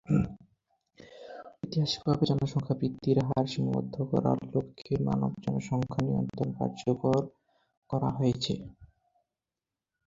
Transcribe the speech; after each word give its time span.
ঐতিহাসিকভাবে, 1.57 2.23
জনসংখ্যা 2.29 2.75
বৃদ্ধির 2.79 3.17
হার 3.27 3.45
সীমাবদ্ধ 3.47 3.95
করার 4.11 4.39
লক্ষ্যে 4.53 4.93
মানব 5.07 5.31
জনসংখ্যা 5.45 6.01
নিয়ন্ত্রণ 6.07 6.49
কার্যকর 6.59 7.21
করা 7.89 8.09
হয়েছে। 8.17 8.53